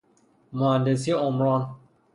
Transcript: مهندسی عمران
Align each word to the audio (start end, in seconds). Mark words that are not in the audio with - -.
مهندسی 0.53 1.11
عمران 1.11 1.75